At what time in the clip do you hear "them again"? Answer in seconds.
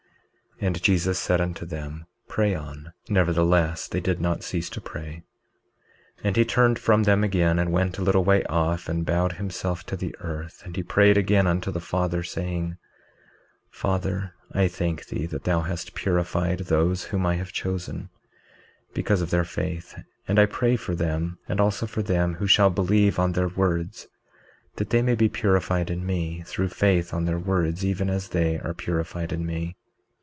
7.01-7.57